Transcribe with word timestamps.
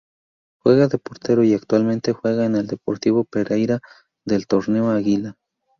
Juega 0.63 0.87
de 0.87 0.97
portero 0.97 1.43
y 1.43 1.53
actualmente 1.53 2.11
juega 2.11 2.45
en 2.45 2.55
el 2.55 2.65
Deportivo 2.65 3.23
Pereira 3.23 3.81
del 4.25 4.47
Torneo 4.47 4.89
Águila. 4.89 5.37